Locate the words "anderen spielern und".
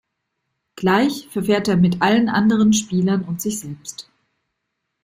2.27-3.39